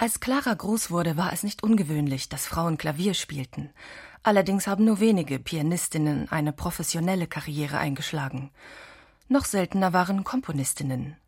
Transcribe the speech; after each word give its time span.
Als 0.00 0.18
Clara 0.18 0.54
groß 0.54 0.90
wurde, 0.90 1.18
war 1.18 1.30
es 1.30 1.42
nicht 1.42 1.62
ungewöhnlich, 1.62 2.30
dass 2.30 2.46
Frauen 2.46 2.78
Klavier 2.78 3.12
spielten. 3.12 3.68
Allerdings 4.22 4.66
haben 4.66 4.86
nur 4.86 4.98
wenige 4.98 5.38
Pianistinnen 5.38 6.26
eine 6.32 6.54
professionelle 6.54 7.26
Karriere 7.26 7.76
eingeschlagen. 7.76 8.50
Noch 9.28 9.44
seltener 9.44 9.92
waren 9.92 10.24
Komponistinnen. 10.24 11.18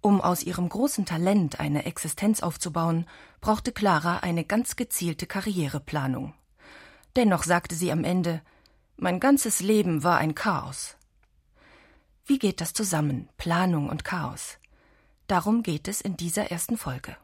Um 0.00 0.20
aus 0.20 0.42
ihrem 0.42 0.68
großen 0.68 1.06
Talent 1.06 1.60
eine 1.60 1.84
Existenz 1.84 2.42
aufzubauen, 2.42 3.06
brauchte 3.40 3.70
Clara 3.70 4.16
eine 4.16 4.42
ganz 4.42 4.74
gezielte 4.74 5.28
Karriereplanung. 5.28 6.34
Dennoch 7.14 7.44
sagte 7.44 7.76
sie 7.76 7.92
am 7.92 8.02
Ende 8.02 8.42
Mein 8.96 9.20
ganzes 9.20 9.60
Leben 9.60 10.02
war 10.02 10.18
ein 10.18 10.34
Chaos. 10.34 10.96
Wie 12.26 12.40
geht 12.40 12.60
das 12.60 12.72
zusammen, 12.72 13.28
Planung 13.36 13.88
und 13.88 14.02
Chaos? 14.02 14.58
Darum 15.28 15.62
geht 15.62 15.86
es 15.86 16.00
in 16.00 16.16
dieser 16.16 16.50
ersten 16.50 16.76
Folge. 16.76 17.16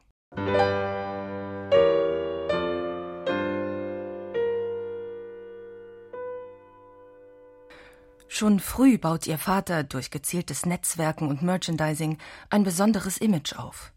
Schon 8.37 8.61
früh 8.61 8.99
baut 8.99 9.27
ihr 9.27 9.39
Vater 9.39 9.83
durch 9.83 10.11
gezieltes 10.11 10.67
Netzwerken 10.67 11.29
und 11.29 11.41
Merchandising 11.41 12.19
ein 12.51 12.65
besonderes 12.65 13.17
Image 13.17 13.55
auf. 13.55 13.95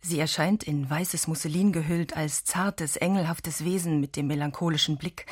Sie 0.00 0.20
erscheint 0.20 0.62
in 0.62 0.88
weißes 0.88 1.26
Musselin 1.26 1.72
gehüllt 1.72 2.16
als 2.16 2.44
zartes, 2.44 2.94
engelhaftes 2.94 3.64
Wesen 3.64 4.00
mit 4.00 4.14
dem 4.14 4.28
melancholischen 4.28 4.98
Blick, 4.98 5.26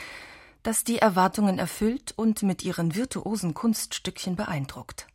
das 0.64 0.82
die 0.82 0.98
Erwartungen 0.98 1.60
erfüllt 1.60 2.12
und 2.16 2.42
mit 2.42 2.64
ihren 2.64 2.96
virtuosen 2.96 3.54
Kunststückchen 3.54 4.34
beeindruckt. 4.34 5.06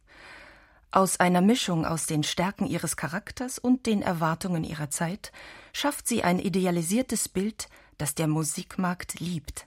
Aus 0.91 1.19
einer 1.19 1.41
Mischung 1.41 1.85
aus 1.85 2.05
den 2.05 2.23
Stärken 2.23 2.65
ihres 2.65 2.95
Charakters 2.95 3.59
und 3.59 3.85
den 3.85 4.01
Erwartungen 4.01 4.63
ihrer 4.63 4.89
Zeit 4.91 5.33
schafft 5.73 6.07
sie 6.07 6.23
ein 6.23 6.39
idealisiertes 6.39 7.27
Bild, 7.27 7.67
das 7.97 8.15
der 8.15 8.27
Musikmarkt 8.27 9.19
liebt. 9.19 9.65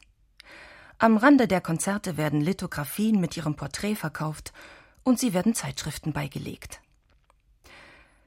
Am 1.00 1.16
Rande 1.16 1.46
der 1.46 1.60
Konzerte 1.60 2.16
werden 2.16 2.40
Lithografien 2.40 3.20
mit 3.20 3.36
ihrem 3.36 3.54
Porträt 3.54 3.94
verkauft 3.94 4.52
und 5.04 5.20
sie 5.20 5.32
werden 5.32 5.54
Zeitschriften 5.54 6.12
beigelegt. 6.12 6.80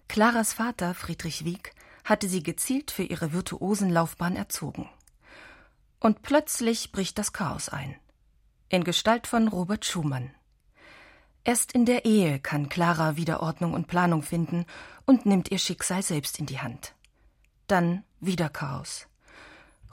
Claras 0.07 0.53
Vater, 0.53 0.93
Friedrich 0.93 1.43
Wieck, 1.43 1.73
hatte 2.05 2.29
sie 2.29 2.43
gezielt 2.43 2.89
für 2.89 3.03
ihre 3.03 3.33
virtuosen 3.33 3.89
Laufbahn 3.89 4.37
erzogen. 4.37 4.89
Und 5.99 6.21
plötzlich 6.21 6.93
bricht 6.93 7.17
das 7.17 7.33
Chaos 7.33 7.67
ein. 7.67 7.95
In 8.69 8.85
Gestalt 8.85 9.27
von 9.27 9.49
Robert 9.49 9.85
Schumann. 9.85 10.31
Erst 11.43 11.73
in 11.73 11.85
der 11.85 12.05
Ehe 12.05 12.39
kann 12.39 12.69
Clara 12.69 13.17
wieder 13.17 13.41
Ordnung 13.41 13.73
und 13.73 13.87
Planung 13.87 14.23
finden 14.23 14.65
und 15.05 15.25
nimmt 15.25 15.51
ihr 15.51 15.59
Schicksal 15.59 16.03
selbst 16.03 16.39
in 16.39 16.45
die 16.45 16.61
Hand. 16.61 16.93
Dann 17.67 18.05
wieder 18.21 18.47
Chaos. 18.47 19.07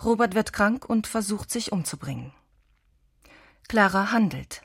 Robert 0.05 0.37
wird 0.37 0.53
krank 0.53 0.89
und 0.89 1.09
versucht 1.09 1.51
sich 1.51 1.73
umzubringen. 1.73 2.33
Clara 3.69 4.13
handelt. 4.13 4.63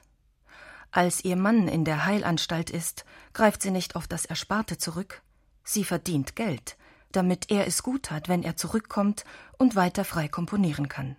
Als 0.90 1.26
ihr 1.26 1.36
Mann 1.36 1.68
in 1.68 1.84
der 1.84 2.06
Heilanstalt 2.06 2.70
ist, 2.70 3.04
greift 3.34 3.62
sie 3.62 3.72
nicht 3.72 3.98
auf 3.98 4.08
das 4.08 4.24
Ersparte 4.24 4.78
zurück. 4.78 5.22
Sie 5.66 5.84
verdient 5.84 6.38
Geld, 6.38 6.78
damit 7.12 7.52
er 7.52 7.68
es 7.68 7.84
gut 7.84 8.12
hat, 8.12 8.30
wenn 8.30 8.44
er 8.44 8.56
zurückkommt 8.56 9.26
und 9.58 9.76
weiter 9.76 10.06
frei 10.06 10.30
komponieren 10.30 10.88
kann. 10.88 11.18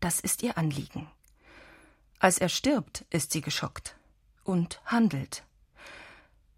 Das 0.00 0.18
ist 0.18 0.42
ihr 0.42 0.58
Anliegen. 0.58 1.08
Als 2.18 2.38
er 2.38 2.48
stirbt, 2.48 3.04
ist 3.10 3.30
sie 3.30 3.40
geschockt 3.40 3.96
und 4.42 4.80
handelt. 4.84 5.44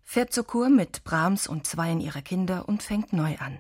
Fährt 0.03 0.33
zur 0.33 0.45
Kur 0.45 0.71
mit 0.71 1.05
Brahms 1.05 1.47
und 1.47 1.67
zweien 1.67 2.01
ihrer 2.01 2.23
Kinder 2.23 2.67
und 2.69 2.83
fängt 2.83 3.13
neu 3.13 3.37
an. 3.37 3.59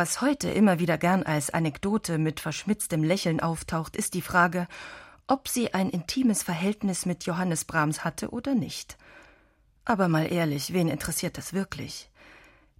Was 0.00 0.22
heute 0.22 0.48
immer 0.48 0.78
wieder 0.78 0.96
gern 0.96 1.24
als 1.24 1.50
Anekdote 1.50 2.16
mit 2.16 2.40
verschmitztem 2.40 3.04
Lächeln 3.04 3.38
auftaucht, 3.38 3.96
ist 3.96 4.14
die 4.14 4.22
Frage, 4.22 4.66
ob 5.26 5.46
sie 5.46 5.74
ein 5.74 5.90
intimes 5.90 6.42
Verhältnis 6.42 7.04
mit 7.04 7.26
Johannes 7.26 7.66
Brahms 7.66 8.02
hatte 8.02 8.30
oder 8.30 8.54
nicht. 8.54 8.96
Aber 9.84 10.08
mal 10.08 10.32
ehrlich, 10.32 10.72
wen 10.72 10.88
interessiert 10.88 11.36
das 11.36 11.52
wirklich? 11.52 12.08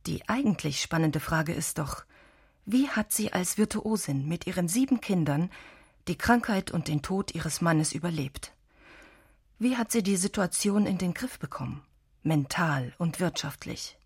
Die 0.06 0.26
eigentlich 0.30 0.80
spannende 0.80 1.20
Frage 1.20 1.52
ist 1.52 1.76
doch, 1.76 2.04
wie 2.64 2.88
hat 2.88 3.12
sie 3.12 3.34
als 3.34 3.58
Virtuosin 3.58 4.26
mit 4.26 4.46
ihren 4.46 4.66
sieben 4.66 5.02
Kindern 5.02 5.50
die 6.08 6.16
Krankheit 6.16 6.70
und 6.70 6.88
den 6.88 7.02
Tod 7.02 7.34
ihres 7.34 7.60
Mannes 7.60 7.92
überlebt? 7.92 8.54
Wie 9.58 9.76
hat 9.76 9.92
sie 9.92 10.02
die 10.02 10.16
Situation 10.16 10.86
in 10.86 10.96
den 10.96 11.12
Griff 11.12 11.38
bekommen, 11.38 11.82
mental 12.22 12.94
und 12.96 13.20
wirtschaftlich? 13.20 13.98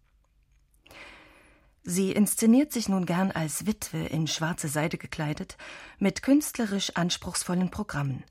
Sie 1.86 2.12
inszeniert 2.12 2.72
sich 2.72 2.88
nun 2.88 3.04
gern 3.04 3.30
als 3.30 3.66
Witwe 3.66 4.06
in 4.06 4.26
schwarze 4.26 4.68
Seide 4.68 4.96
gekleidet, 4.96 5.58
mit 5.98 6.22
künstlerisch 6.22 6.96
anspruchsvollen 6.96 7.70
Programmen, 7.70 8.24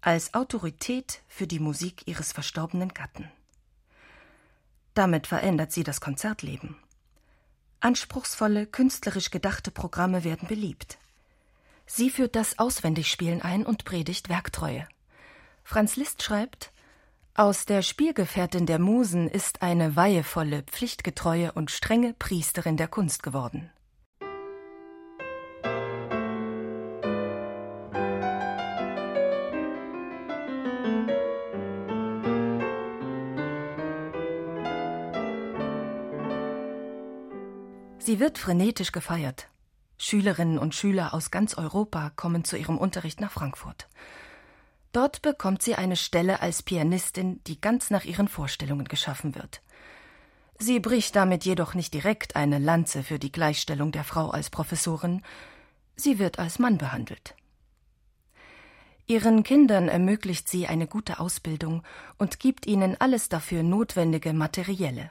als 0.00 0.34
Autorität 0.34 1.20
für 1.26 1.48
die 1.48 1.58
Musik 1.58 2.06
ihres 2.06 2.32
verstorbenen 2.32 2.90
Gatten. 2.90 3.28
Damit 4.94 5.26
verändert 5.26 5.72
sie 5.72 5.82
das 5.82 6.00
Konzertleben. 6.00 6.76
Anspruchsvolle, 7.80 8.66
künstlerisch 8.66 9.30
gedachte 9.30 9.72
Programme 9.72 10.22
werden 10.22 10.46
beliebt. 10.46 10.98
Sie 11.86 12.08
führt 12.08 12.36
das 12.36 12.60
Auswendigspielen 12.60 13.42
ein 13.42 13.66
und 13.66 13.84
predigt 13.84 14.28
Werktreue. 14.28 14.86
Franz 15.64 15.96
Liszt 15.96 16.22
schreibt 16.22 16.71
aus 17.34 17.64
der 17.64 17.82
Spielgefährtin 17.82 18.66
der 18.66 18.78
Musen 18.78 19.28
ist 19.28 19.62
eine 19.62 19.96
weihevolle, 19.96 20.62
pflichtgetreue 20.64 21.52
und 21.52 21.70
strenge 21.70 22.14
Priesterin 22.18 22.76
der 22.76 22.88
Kunst 22.88 23.22
geworden. 23.22 23.70
Sie 37.98 38.18
wird 38.18 38.36
frenetisch 38.36 38.92
gefeiert. 38.92 39.48
Schülerinnen 39.96 40.58
und 40.58 40.74
Schüler 40.74 41.14
aus 41.14 41.30
ganz 41.30 41.56
Europa 41.56 42.10
kommen 42.10 42.44
zu 42.44 42.58
ihrem 42.58 42.76
Unterricht 42.76 43.20
nach 43.20 43.30
Frankfurt. 43.30 43.88
Dort 44.92 45.22
bekommt 45.22 45.62
sie 45.62 45.74
eine 45.74 45.96
Stelle 45.96 46.40
als 46.40 46.62
Pianistin, 46.62 47.42
die 47.46 47.60
ganz 47.60 47.90
nach 47.90 48.04
ihren 48.04 48.28
Vorstellungen 48.28 48.84
geschaffen 48.84 49.34
wird. 49.34 49.62
Sie 50.58 50.80
bricht 50.80 51.16
damit 51.16 51.44
jedoch 51.44 51.74
nicht 51.74 51.94
direkt 51.94 52.36
eine 52.36 52.58
Lanze 52.58 53.02
für 53.02 53.18
die 53.18 53.32
Gleichstellung 53.32 53.90
der 53.90 54.04
Frau 54.04 54.30
als 54.30 54.50
Professorin, 54.50 55.22
sie 55.96 56.18
wird 56.18 56.38
als 56.38 56.58
Mann 56.58 56.78
behandelt. 56.78 57.34
Ihren 59.06 59.42
Kindern 59.42 59.88
ermöglicht 59.88 60.48
sie 60.48 60.68
eine 60.68 60.86
gute 60.86 61.18
Ausbildung 61.18 61.82
und 62.18 62.38
gibt 62.38 62.66
ihnen 62.66 63.00
alles 63.00 63.28
dafür 63.28 63.62
notwendige 63.62 64.32
Materielle. 64.32 65.10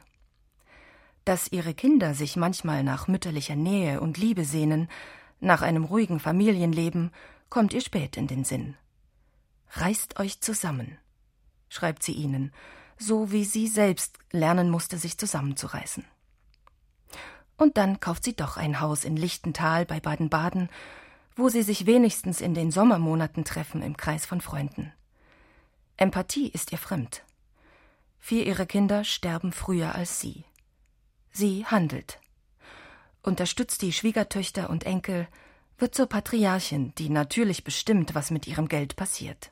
Dass 1.26 1.52
ihre 1.52 1.74
Kinder 1.74 2.14
sich 2.14 2.36
manchmal 2.36 2.84
nach 2.84 3.08
mütterlicher 3.08 3.56
Nähe 3.56 4.00
und 4.00 4.18
Liebe 4.18 4.46
sehnen, 4.46 4.90
nach 5.40 5.62
einem 5.62 5.84
ruhigen 5.84 6.20
Familienleben, 6.20 7.12
kommt 7.50 7.74
ihr 7.74 7.82
spät 7.82 8.16
in 8.16 8.28
den 8.28 8.46
Sinn. 8.46 8.76
Reißt 9.74 10.20
euch 10.20 10.42
zusammen, 10.42 10.98
schreibt 11.70 12.04
sie 12.04 12.14
ihnen, 12.14 12.54
so 12.98 13.32
wie 13.32 13.46
sie 13.46 13.68
selbst 13.68 14.18
lernen 14.32 14.70
musste, 14.70 14.98
sich 14.98 15.18
zusammenzureißen. 15.18 16.06
Und 17.58 17.78
dann 17.78 18.00
kauft 18.00 18.24
sie 18.24 18.36
doch 18.36 18.58
ein 18.58 18.80
Haus 18.80 19.06
in 19.06 19.16
Lichtental 19.16 19.86
bei 19.86 20.00
Baden-Baden, 20.00 20.70
wo 21.36 21.50
sie 21.50 21.64
sich 21.64 21.86
wenigstens 21.86 22.42
in 22.42 22.54
den 22.54 22.72
Sommermonaten 22.72 23.46
treffen 23.46 23.82
im 23.82 23.96
Kreis 23.96 24.26
von 24.26 24.42
Freunden. 24.42 24.92
Empathie 25.98 26.50
ist 26.50 26.72
ihr 26.72 26.78
fremd. 26.78 27.24
Vier 28.20 28.46
ihrer 28.46 28.66
Kinder 28.66 29.04
sterben 29.04 29.52
früher 29.52 29.96
als 29.96 30.20
sie. 30.20 30.46
Sie 31.32 31.66
handelt. 31.66 32.20
Unterstützt 33.24 33.82
die 33.82 33.94
Schwiegertöchter 33.94 34.70
und 34.70 34.84
Enkel, 34.86 35.28
wird 35.78 35.96
zur 35.96 36.08
Patriarchin, 36.08 36.94
die 36.98 37.10
natürlich 37.10 37.64
bestimmt, 37.64 38.14
was 38.14 38.32
mit 38.32 38.48
ihrem 38.48 38.68
Geld 38.68 38.96
passiert. 38.96 39.52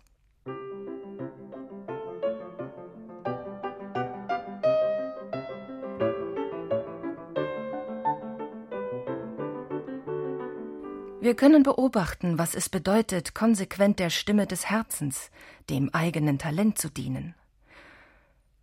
Wir 11.22 11.36
können 11.36 11.64
beobachten, 11.64 12.38
was 12.38 12.56
es 12.56 12.70
bedeutet, 12.70 13.36
konsequent 13.36 14.00
der 14.00 14.10
Stimme 14.10 14.48
des 14.48 14.70
Herzens, 14.70 15.32
dem 15.70 15.94
eigenen 15.94 16.40
Talent 16.40 16.78
zu 16.78 16.90
dienen. 16.90 17.36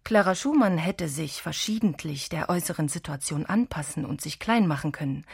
Clara 0.04 0.34
Schumann 0.34 0.78
hätte 0.78 1.08
sich 1.08 1.42
verschiedentlich 1.42 2.30
der 2.30 2.48
äußeren 2.48 2.88
Situation 2.88 3.44
anpassen 3.44 4.06
und 4.06 4.22
sich 4.22 4.38
klein 4.38 4.66
machen 4.66 4.90
können. 4.90 5.26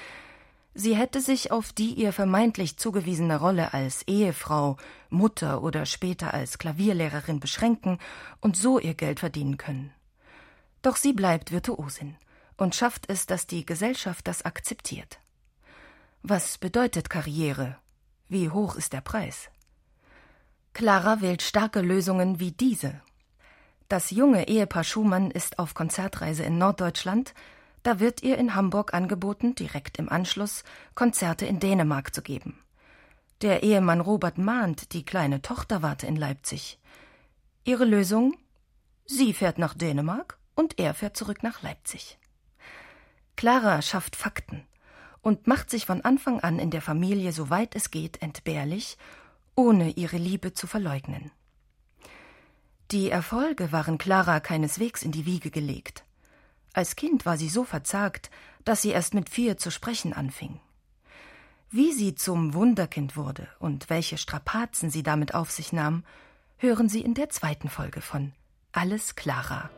Sie 0.74 0.96
hätte 0.96 1.20
sich 1.20 1.52
auf 1.52 1.72
die 1.72 1.94
ihr 1.94 2.12
vermeintlich 2.12 2.76
zugewiesene 2.76 3.38
Rolle 3.38 3.72
als 3.72 4.02
Ehefrau, 4.08 4.76
Mutter 5.08 5.62
oder 5.62 5.86
später 5.86 6.34
als 6.34 6.58
Klavierlehrerin 6.58 7.38
beschränken 7.38 7.98
und 8.40 8.56
so 8.56 8.80
ihr 8.80 8.94
Geld 8.94 9.20
verdienen 9.20 9.58
können. 9.58 9.92
Doch 10.80 10.96
sie 10.96 11.12
bleibt 11.12 11.52
Virtuosin 11.52 12.16
und 12.56 12.74
schafft 12.74 13.08
es, 13.08 13.26
dass 13.26 13.46
die 13.46 13.64
Gesellschaft 13.64 14.26
das 14.26 14.44
akzeptiert. 14.44 15.21
Was 16.24 16.56
bedeutet 16.56 17.10
Karriere? 17.10 17.78
Wie 18.28 18.48
hoch 18.48 18.76
ist 18.76 18.92
der 18.92 19.00
Preis? 19.00 19.50
Clara 20.72 21.20
wählt 21.20 21.42
starke 21.42 21.80
Lösungen 21.80 22.38
wie 22.38 22.52
diese. 22.52 23.00
Das 23.88 24.12
junge 24.12 24.46
Ehepaar 24.46 24.84
Schumann 24.84 25.32
ist 25.32 25.58
auf 25.58 25.74
Konzertreise 25.74 26.44
in 26.44 26.58
Norddeutschland, 26.58 27.34
da 27.82 27.98
wird 27.98 28.22
ihr 28.22 28.38
in 28.38 28.54
Hamburg 28.54 28.94
angeboten, 28.94 29.56
direkt 29.56 29.98
im 29.98 30.08
Anschluss 30.08 30.62
Konzerte 30.94 31.44
in 31.44 31.58
Dänemark 31.58 32.14
zu 32.14 32.22
geben. 32.22 32.56
Der 33.40 33.64
Ehemann 33.64 34.00
Robert 34.00 34.38
mahnt, 34.38 34.92
die 34.92 35.04
kleine 35.04 35.42
Tochter 35.42 35.82
warte 35.82 36.06
in 36.06 36.14
Leipzig. 36.14 36.78
Ihre 37.64 37.84
Lösung? 37.84 38.36
Sie 39.06 39.32
fährt 39.32 39.58
nach 39.58 39.74
Dänemark 39.74 40.38
und 40.54 40.78
er 40.78 40.94
fährt 40.94 41.16
zurück 41.16 41.42
nach 41.42 41.62
Leipzig. 41.62 42.16
Clara 43.34 43.82
schafft 43.82 44.14
Fakten 44.14 44.64
und 45.22 45.46
macht 45.46 45.70
sich 45.70 45.86
von 45.86 46.02
Anfang 46.02 46.40
an 46.40 46.58
in 46.58 46.70
der 46.70 46.82
Familie, 46.82 47.32
soweit 47.32 47.74
es 47.74 47.90
geht, 47.90 48.20
entbehrlich, 48.20 48.98
ohne 49.54 49.90
ihre 49.90 50.18
Liebe 50.18 50.52
zu 50.52 50.66
verleugnen. 50.66 51.30
Die 52.90 53.10
Erfolge 53.10 53.72
waren 53.72 53.96
Clara 53.96 54.40
keineswegs 54.40 55.02
in 55.02 55.12
die 55.12 55.24
Wiege 55.24 55.50
gelegt. 55.50 56.04
Als 56.74 56.96
Kind 56.96 57.24
war 57.24 57.38
sie 57.38 57.48
so 57.48 57.64
verzagt, 57.64 58.30
dass 58.64 58.82
sie 58.82 58.90
erst 58.90 59.14
mit 59.14 59.30
vier 59.30 59.56
zu 59.56 59.70
sprechen 59.70 60.12
anfing. 60.12 60.60
Wie 61.70 61.92
sie 61.92 62.14
zum 62.14 62.52
Wunderkind 62.52 63.16
wurde 63.16 63.48
und 63.58 63.88
welche 63.88 64.18
Strapazen 64.18 64.90
sie 64.90 65.02
damit 65.02 65.34
auf 65.34 65.50
sich 65.50 65.72
nahm, 65.72 66.04
hören 66.58 66.88
Sie 66.88 67.00
in 67.00 67.14
der 67.14 67.30
zweiten 67.30 67.68
Folge 67.68 68.00
von 68.00 68.32
Alles 68.72 69.16
Clara. 69.16 69.70